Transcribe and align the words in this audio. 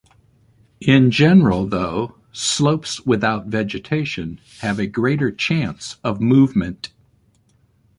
In 0.79 1.11
general, 1.11 1.67
though, 1.67 2.17
slopes 2.31 3.01
without 3.05 3.45
vegetation 3.45 4.39
have 4.61 4.79
a 4.79 4.87
greater 4.87 5.29
chance 5.31 5.97
of 6.03 6.19
movement. 6.19 6.89